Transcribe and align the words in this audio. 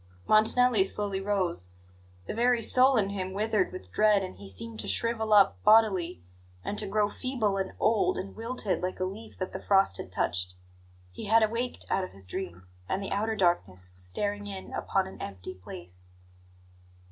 Montanelli 0.27 0.83
slowly 0.83 1.21
rose. 1.21 1.69
The 2.25 2.33
very 2.33 2.59
soul 2.63 2.97
in 2.97 3.09
him 3.09 3.33
withered 3.33 3.71
with 3.71 3.91
dread, 3.91 4.23
and 4.23 4.35
he 4.37 4.47
seemed 4.47 4.79
to 4.79 4.87
shrivel 4.87 5.31
up 5.31 5.63
bodily, 5.63 6.23
and 6.65 6.75
to 6.79 6.87
grow 6.87 7.07
feeble, 7.07 7.57
and 7.57 7.73
old, 7.79 8.17
and 8.17 8.35
wilted, 8.35 8.81
like 8.81 8.99
a 8.99 9.03
leaf 9.03 9.37
that 9.37 9.51
the 9.53 9.61
frost 9.61 9.97
has 9.97 10.09
touched. 10.09 10.55
He 11.11 11.25
had 11.25 11.43
awaked 11.43 11.85
out 11.91 12.03
of 12.03 12.13
his 12.13 12.25
dream, 12.25 12.65
and 12.89 13.03
the 13.03 13.11
outer 13.11 13.35
darkness 13.35 13.91
was 13.93 14.01
staring 14.03 14.47
in 14.47 14.73
upon 14.73 15.05
an 15.05 15.21
empty 15.21 15.53
place. 15.53 16.05